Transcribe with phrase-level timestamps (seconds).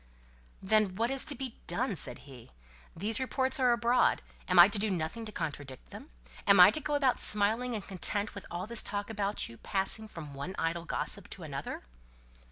[0.63, 2.49] "Then, what is to be done?" said he.
[2.95, 6.09] "These reports are abroad, am I to do nothing to contradict them?
[6.47, 10.07] Am I to go about smiling and content with all this talk about you, passing
[10.07, 11.83] from one idle gossip to another?"